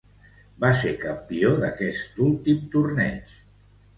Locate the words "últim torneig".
2.29-3.37